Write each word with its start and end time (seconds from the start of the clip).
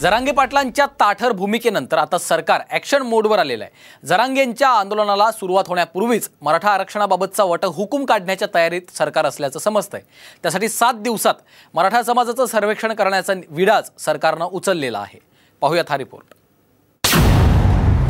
जरांगे 0.00 0.32
पाटलांच्या 0.32 0.86
ताठर 1.00 1.32
भूमिकेनंतर 1.32 1.98
आता 1.98 2.18
सरकार 2.18 2.62
ॲक्शन 2.70 3.02
मोडवर 3.02 3.38
आलेलं 3.38 3.64
आहे. 3.64 4.06
जरांगेंच्या 4.06 4.68
आंदोलनाला 4.68 5.30
सुरुवात 5.32 5.64
होण्यापूर्वीच 5.68 6.28
मराठा 6.42 6.70
आरक्षणाबाबतचा 6.70 7.44
वट 7.44 7.64
हुकूम 7.64 8.04
काढण्याच्या 8.04 8.48
तयारीत 8.54 8.96
सरकार 8.96 9.26
असल्याचं 9.26 9.58
समजतंय. 9.58 10.00
त्यासाठी 10.42 10.68
सात 10.68 10.94
दिवसात 10.94 11.34
मराठा 11.74 12.02
समाजाचं 12.02 12.46
सर्वेक्षण 12.46 12.92
करण्याचा 12.92 13.32
विडाच 13.50 13.90
सरकारनं 14.04 14.44
उचललेला 14.44 14.98
आहे. 14.98 15.18
पाहूयात 15.62 15.90
हा 15.90 15.98
रिपोर्ट 15.98 16.34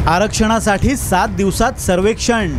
आरक्षणासाठी 0.08 0.96
सात 0.96 1.36
दिवसात 1.36 1.80
सर्वेक्षण. 1.80 2.56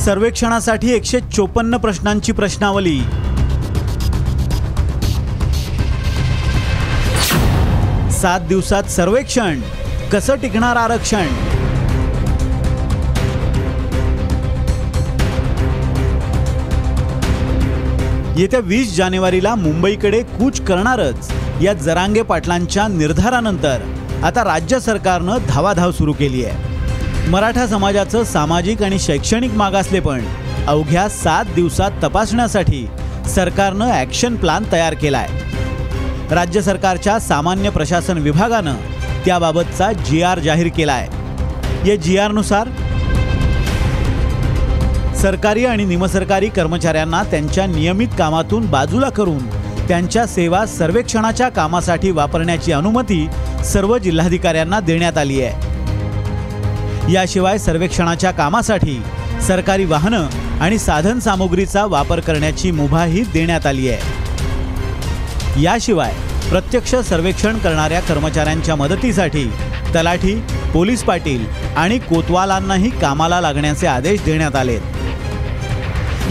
सर्वेक्षणासाठी 0.00 0.92
एकशे 0.92 1.20
चोपन्न 1.36 1.76
प्रश्नांची 1.76 2.32
प्रश्नावली. 2.32 2.98
सात 8.22 8.40
दिवसात 8.40 8.82
सर्वेक्षण. 8.82 9.60
कसं 10.12 10.34
टिकणार 10.34 10.76
आरक्षण? 10.76 11.26
येत्या 18.36 18.60
वीस 18.60 18.96
जानेवारीला 18.96 19.54
मुंबईकडे 19.54 20.22
कूच 20.22 20.60
करणारच 20.60 21.30
या 21.62 21.72
जरांगे 21.72 22.22
पाटलांच्या 22.22 22.88
निर्धारानंतर. 22.88 23.82
आता 24.24 24.44
राज्य 24.44 24.80
सरकारनं 24.80 25.38
धावाधाव 25.48 25.92
सुरू 25.92 26.12
केली 26.12 26.44
आहे. 26.44 27.28
मराठा 27.30 27.66
समाजाचं 27.66 28.24
सामाजिक 28.24 28.82
आणि 28.82 28.98
शैक्षणिक 28.98 29.54
मागासलेपण 29.54 30.24
अवघ्या 30.66 31.08
सात 31.08 31.54
दिवसात 31.54 32.02
तपासण्यासाठी 32.02 32.86
सरकारनं 33.34 33.90
ॲक्शन 33.90 34.36
प्लॅन 34.36 34.64
तयार 34.72 34.94
केला 34.94 35.18
आहे 35.18 35.51
राज्य 36.32 36.60
सरकारच्या 36.62 37.18
सामान्य 37.20 37.70
प्रशासन 37.70 38.18
विभागानं 38.18 38.76
त्याबाबतचा 39.24 39.92
जी 39.92 40.22
आर 40.22 40.38
जाहीर 40.38 40.68
केला 40.68 40.92
आहे 40.92 41.88
या 41.90 41.96
जी 41.96 42.16
आरनुसार 42.18 42.68
सरकारी 45.16 45.64
आणि 45.64 45.84
निमसरकारी 45.84 46.48
कर्मचाऱ्यांना 46.48 47.22
त्यांच्या 47.22 47.66
नियमित 47.66 48.08
कामातून 48.18 48.66
बाजूला 48.66 49.08
करून 49.08 49.46
त्यांच्या 49.88 50.26
सेवा 50.26 50.66
सर्वेक्षणाच्या 50.66 51.48
कामासाठी 51.48 52.10
वापरण्याची 52.10 52.72
अनुमती 52.72 53.26
सर्व 53.64 53.98
जिल्हाधिकाऱ्यांना 53.98 54.80
देण्यात 54.80 55.18
आली 55.18 55.42
आहे. 55.42 57.12
याशिवाय 57.12 57.58
सर्वेक्षणाच्या 57.58 58.30
कामासाठी 58.30 59.02
सरकारी 59.46 59.84
वाहनं 59.84 60.26
आणि 60.60 60.78
साधन 60.78 61.18
सामुग्रीचा 61.18 61.84
वापर 61.86 62.20
करण्याची 62.20 62.70
मुभाही 62.70 63.22
देण्यात 63.22 63.66
आली 63.66 63.88
आहे. 63.88 64.21
याशिवाय 65.60 66.12
प्रत्यक्ष 66.48 66.94
सर्वेक्षण 66.94 67.58
करणाऱ्या 67.58 68.00
कर्मचाऱ्यांच्या 68.00 68.76
मदतीसाठी 68.76 69.44
तलाठी 69.94 70.34
पोलीस 70.72 71.02
पाटील 71.04 71.44
आणि 71.76 71.98
कोतवालांनाही 71.98 72.90
कामाला 72.90 73.40
लागण्याचे 73.40 73.86
आदेश 73.86 74.20
देण्यात 74.20 74.56
आलेत. 74.56 74.80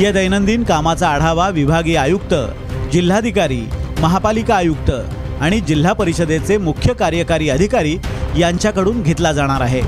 या 0.02 0.12
दैनंदिन 0.12 0.64
कामाचा 0.64 1.10
आढावा 1.10 1.50
विभागीय 1.50 1.98
आयुक्त 1.98 2.34
जिल्हाधिकारी 2.94 3.62
महापालिका 4.00 4.56
आयुक्त 4.56 4.92
आणि 5.42 5.60
जिल्हा 5.60 5.94
परिषदेचे 5.94 6.58
मुख्य 6.58 6.94
कार्यकारी 6.94 7.50
अधिकारी 7.50 7.98
यांच्याकडून 8.38 9.02
घेतला 9.02 9.32
जाणार 9.32 9.62
आहे. 9.62 9.82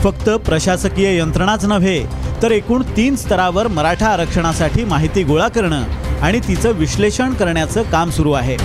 फक्त 0.00 0.30
प्रशासकीय 0.30 1.18
यंत्रणाच 1.18 1.64
नव्हे 1.64 2.04
तर 2.42 2.50
एकूण 2.50 2.82
तीन 2.96 3.16
स्तरावर 3.16 3.66
मराठा 3.66 4.08
आरक्षणासाठी 4.08 4.84
माहिती 4.84 5.22
गोळा 5.22 5.48
करणं 5.48 5.82
आणि 6.22 6.40
तिचं 6.48 6.72
विश्लेषण 6.72 7.32
करण्याचं 7.32 7.82
काम 7.82 8.10
सुरू 8.10 8.32
आहे. 8.32 8.56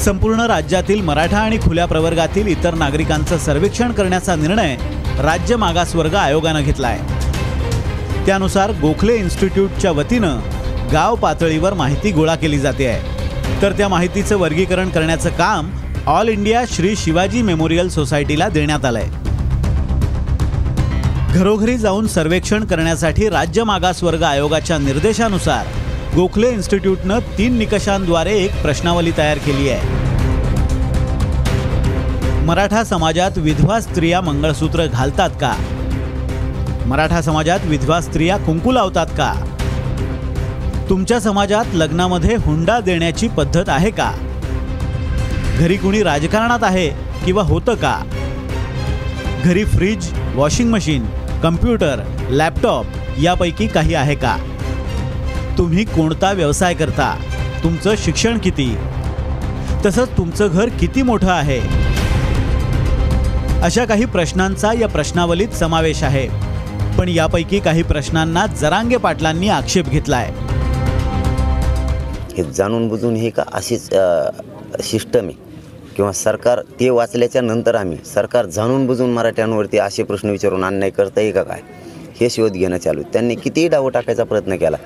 संपूर्ण 0.00 0.40
राज्यातील 0.40 1.00
मराठा 1.00 1.38
आणि 1.38 1.58
खुल्या 1.58 1.86
प्रवर्गातील 1.86 2.46
इतर 2.46 2.74
नागरिकांचं 2.74 3.38
सर्वेक्षण 3.38 3.92
करण्याचा 3.92 4.34
निर्णय 4.36 4.76
राज्य 5.18 5.56
मागासवर्ग 5.56 6.14
आयोगानं 6.14 6.60
घेतला 6.60 6.88
आहे 6.88 8.26
त्यानुसार 8.26 8.72
गोखले 8.72 9.16
इन्स्टिट्यूटच्या 9.16 9.92
वतीनं 9.92 10.38
गाव 10.92 11.14
पातळीवर 11.14 11.74
माहिती 11.74 12.10
गोळा 12.12 12.34
केली 12.34 12.58
जाते 12.58 12.86
आहे. 12.86 13.62
तर 13.62 13.72
त्या 13.72 13.88
माहितीचं 13.88 14.36
वर्गीकरण 14.36 14.88
करण्याचं 14.88 15.30
काम 15.30 15.70
All 16.06 16.28
India 16.28 16.62
Shri 16.70 16.96
Shivaji 16.96 17.42
Memorial 17.42 17.88
सोसायटीला 17.88 18.48
देण्यात 18.48 18.84
आलं 18.84 18.98
आहे 18.98 19.23
घरोघरी 21.34 21.76
जाऊन 21.78 22.06
सर्वेक्षण 22.06 22.64
करण्यासाठी 22.64 23.28
राज्य 23.28 23.64
मागासवर्ग 23.64 24.22
आयोगाच्या 24.22 24.78
निर्देशानुसार 24.78 25.66
गोखले 26.14 26.50
इन्स्टिट्यूटनं 26.50 27.18
तीन 27.38 27.58
निकषांद्वारे 27.58 28.32
एक 28.32 28.62
प्रश्नावली 28.62 29.12
तयार 29.18 29.38
केली 29.38 29.68
आहे. 29.68 29.88
मराठा 32.44 32.84
समाजात 32.84 33.30
विधवा 33.36 33.80
स्त्रिया 33.80 34.20
मंगळसूत्र 34.20 34.86
घालतात 34.86 35.30
का? 35.30 35.54
मराठा 36.86 37.20
समाजात 37.20 37.60
विधवा 37.64 38.00
स्त्रिया 38.00 38.36
कुंकू 38.36 38.72
लावतात 38.72 39.06
का? 39.06 39.32
तुमच्या 40.88 41.20
समाजात 41.20 41.64
लग्नामध्ये 41.74 42.36
हुंडा 42.36 42.80
देण्याची 42.80 43.28
पद्धत 43.28 43.68
आहे 43.68 43.90
का? 43.90 44.12
घरी 45.58 45.76
कुणी 45.76 46.02
राजकारणात 46.02 46.58
आहे 46.62 46.88
किंवा 47.24 47.42
होतं 47.42 47.74
का? 47.74 47.98
घरी 49.44 49.64
fridge 49.64 50.12
washing 50.34 50.70
machine 50.70 51.06
computer 51.44 52.00
laptop 52.30 52.86
यापैकी 53.22 53.66
काही 53.66 53.94
आहे 53.94 54.14
का? 54.14 54.36
तुम्ही 55.58 55.84
कोणता 55.84 56.32
व्यवसाय 56.32 56.74
करता? 56.74 57.16
तुमचं 57.62 57.94
शिक्षण 57.98 58.38
किती? 58.38 58.76
तसंच 59.86 60.08
तुमचं 60.08 60.48
घर 60.52 60.68
किती 60.68 61.02
मोठं 61.02 61.30
आहे? 61.30 61.60
अशा 63.62 63.84
काही 63.84 64.04
प्रश्नांचा 64.04 64.72
या 64.80 64.88
प्रश्नावलीत 64.88 65.48
समावेश 65.48 66.02
आहे. 66.02 66.28
पण 66.98 67.08
यापैकी 67.08 67.60
काही 67.60 67.82
प्रश्नांना 67.82 68.46
जरांगे 68.46 68.96
पाटलांनी 68.96 69.48
आक्षेप 69.48 69.88
घेतलाय. 69.88 70.30
हे 72.36 72.44
जाणून 72.44 72.88
बुजून 72.88 73.16
हे 73.16 73.30
का 73.30 73.42
अशीच 73.52 73.90
सिस्टम 74.84 75.24
आहे. 75.24 75.43
किंवा 75.96 76.10
सरकार 76.12 76.60
ते 76.80 76.88
वाचल्याच्या 76.90 77.42
नंतर 77.42 77.74
आम्ही 77.74 77.98
सरकार 78.04 78.46
जाणून 78.46 78.86
बुजून 78.86 79.12
मराठ्यांवरती 79.12 79.78
असे 79.78 80.02
प्रश्न 80.02 80.30
विचारून 80.30 80.64
अन्याय 80.64 80.90
करता 80.90 81.20
येईल 81.20 81.34
का 81.34 81.42
काय? 81.42 81.60
हे 82.20 82.30
शोध 82.30 82.52
घेणं 82.52 82.78
चालू 82.78 83.02
त्यांनी 83.12 83.34
कितीही 83.34 83.68
डाव 83.68 83.88
टाकायचा 83.88 84.24
प्रयत्न 84.24 84.56
केला 84.56 84.76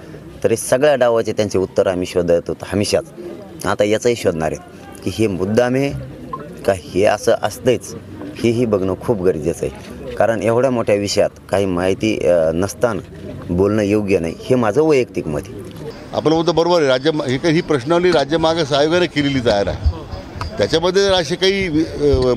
तरी 0.45 0.57
सगळ्या 0.57 0.95
डावाचे 0.95 1.33
त्यांचे 1.33 1.59
उत्तर 1.59 1.87
आम्ही 1.87 2.07
शोधत 2.07 2.49
होतो 2.49 2.67
हमेशाच. 2.73 3.05
आता 3.67 3.85
याचंही 3.85 4.17
शोधणार 4.17 4.53
आहेत 4.53 5.03
की 5.05 5.11
हे 5.15 5.27
मुद्दाम 5.27 5.75
आहे 5.75 5.91
का 6.67 6.73
हे 6.77 7.05
असं 7.05 7.35
असतंच 7.43 7.95
हेही 8.43 8.65
बघणं 8.67 8.95
खूप 9.01 9.23
गरजेचं 9.23 9.67
आहे. 9.67 10.15
कारण 10.15 10.43
एवढ्या 10.43 10.71
मोठ्या 10.71 10.95
विषयात 10.97 11.31
काही 11.51 11.67
माहिती 11.67 12.19
नसताना 12.55 13.45
बोलणं 13.51 13.83
योग्य 13.83 14.19
नाही. 14.19 14.35
हे 14.45 14.55
माझं 14.55 14.83
वैयक्तिक 14.83 15.29
मत 15.29 15.41
आहे. 15.47 15.87
आपण 16.13 16.33
म्हणतो 16.33 16.53
बरोबर 16.53 16.81
आहे. 16.81 16.89
राज्य 16.89 17.11
हे 17.27 17.37
काही 17.39 17.55
ही 17.55 17.61
प्रश्नावली 17.63 18.13
राज्य 18.13 18.37
मागास 18.37 18.73
आयोगाने 18.73 19.07
केलेली 19.07 19.41
तयार 19.47 19.67
आहे. 19.69 19.97
त्याच्यामध्ये 20.59 21.03
जर 21.05 21.13
असे 21.13 21.35
काही 21.37 21.69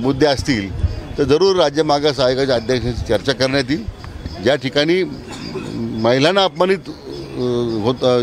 मुद्दे 0.01 0.25
असतील 0.25 0.69
तर 1.17 1.23
जरूर 1.23 1.55
राज्य 1.55 1.83
मागास 1.83 2.19
आयोगाच्या 2.19 2.55
अध्यक्षांशी 2.55 3.05
चर्चा 3.07 3.33
करण्यात 3.33 3.63
येईल. 3.69 3.83
ज्या 4.43 4.55
ठिकाणी 4.55 5.03
महिलांना 6.01 6.43
अपमानित 6.43 6.89
होत 7.83 8.03
अ, 8.03 8.17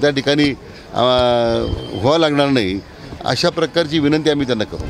त्या 0.00 0.10
ठिकाणी 0.10 0.48
व्हावं 0.94 2.18
लागणार 2.18 2.48
नाही 2.48 2.78
अशा 3.24 3.48
प्रकारची 3.50 3.98
विनंती 3.98 4.30
आम्ही 4.30 4.46
त्यांना 4.46 4.64
करू 4.64 4.86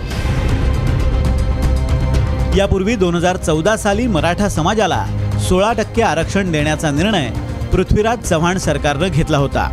यापूर्वी 2.58 2.94
दोन 2.96 3.14
हजार 3.14 3.36
चौदा 3.36 3.76
साली 3.76 4.06
मराठा 4.06 4.48
समाजाला 4.48 5.04
सोळा 5.48 5.72
टक्के 5.72 6.02
आरक्षण 6.02 6.50
देण्याचा 6.52 6.90
निर्णय 6.90 7.30
पृथ्वीराज 7.72 8.18
चव्हाण 8.28 8.58
सरकारनं 8.58 9.08
घेतला 9.08 9.38
होता. 9.38 9.68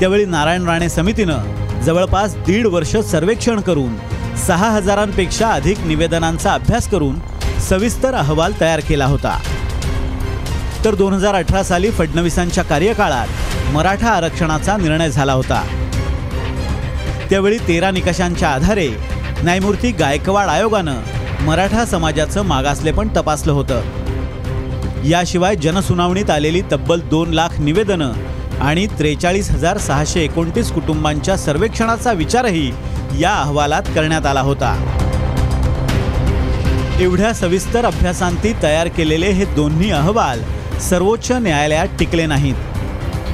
त्यावेळी 0.00 0.24
नारायण 0.24 0.66
राणे 0.68 0.88
समितीनं 0.88 1.66
जवळपास 1.84 2.36
दीड 2.36 2.66
वर्ष 2.66 2.96
सर्वेक्षण 2.96 3.60
करून 3.60 3.96
सहा 4.46 4.70
हजारांपेक्षा 4.70 5.48
अधिक 5.48 5.80
निवेदनांचा 5.80 6.52
अभ्यास 6.52 6.88
करून 6.88 7.14
सविस्तर 7.68 8.14
अहवाल 8.14 8.52
तयार 8.60 8.80
केला 8.80 9.04
होता. 9.04 9.38
तर 10.84 10.94
दोन 10.94 11.12
हजार 11.12 11.34
अठरा 11.34 11.62
साली 11.62 11.90
फडणवीसांच्या 11.90 12.64
कार्यकाळात 12.64 13.28
मराठा 13.72 14.10
आरक्षणाचा 14.10 14.76
निर्णय 14.76 15.10
झाला 15.10 15.32
होता. 15.32 15.62
त्यावेळी 17.30 17.58
तेरा 17.58 17.90
निकषांच्या 17.90 18.48
आधारे 18.48 18.88
न्यायमूर्ती 19.42 19.90
गायकवाड 19.90 20.48
आयोगानं 20.48 20.96
मराठा 21.40 21.84
समाजाचं 21.84 22.42
मागासलेपण 22.42 23.08
तपासलं 23.16 23.52
होतं. 23.52 23.80
याशिवाय 25.04 25.56
जनसुनावणीत 25.56 26.30
आलेली 26.30 26.62
तब्बल 26.72 27.00
दोन 27.00 27.30
लाख 27.30 27.60
निवेदनं 27.60 28.12
आणि 28.60 28.86
त्रेचाळीस 28.86 29.50
हजार 29.50 29.78
सहाशे 29.78 30.20
एकोणतीस 30.20 30.70
कुटुंबांच्या 30.72 31.36
सर्वेक्षणाचा 31.36 32.12
विचारही 32.12 32.70
या 33.20 33.34
अहवालात 33.34 33.82
करण्यात 33.94 34.26
आला 34.26 34.40
होता. 34.40 34.74
एवढ्या 37.00 37.32
सविस्तर 37.34 37.84
अभ्यासांती 37.84 38.52
तयार 38.62 38.88
केलेले 38.88 39.26
हे 39.26 39.44
दोन्ही 39.44 39.90
अहवाल 39.90 40.42
सर्वोच्च 40.80 41.32
न्यायालयात 41.32 41.88
टिकले 41.98 42.26
नाहीत. 42.26 42.54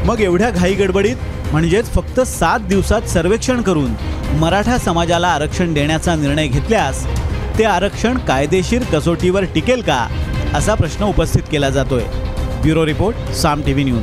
मग 0.06 0.20
एवढ्या 0.20 0.50
घाईगडबडीत 0.50 1.16
म्हणजेच 1.52 1.90
फक्त 1.90 2.20
सात 2.20 2.60
दिवसात 2.60 3.02
सर्वेक्षण 3.02 3.62
करून 3.62 3.94
मराठा 4.40 4.78
समाजाला 4.78 5.28
आरक्षण 5.28 5.74
देण्याचा 5.74 6.14
निर्णय 6.14 6.46
घेतल्यास 6.46 7.04
ते 7.58 7.64
आरक्षण 7.64 8.18
कायदेशीर 8.18 8.82
कसोटीवर 8.82 9.44
टिकेल 9.44 9.82
का 9.82 10.06
असा 10.54 10.74
प्रश्न 10.74 11.04
उपस्थित 11.04 11.42
केला 11.52 11.70
जातोय. 11.70 12.02
Bureau 12.62 12.86
report 12.86 13.32
Saam 13.32 13.62
TV 13.62 13.84
news. 13.84 14.02